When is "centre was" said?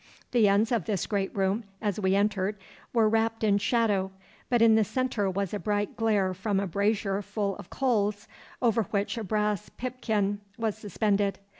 4.83-5.53